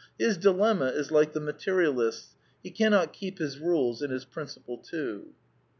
His 0.17 0.35
dilemma 0.35 0.85
is 0.85 1.11
like 1.11 1.33
the 1.33 1.39
Materialist's. 1.39 2.33
He 2.63 2.71
cannot 2.71 3.13
keep 3.13 3.37
his 3.37 3.59
rules 3.59 4.01
and 4.01 4.11
his 4.11 4.25
principle 4.25 4.79
too. 4.79 5.35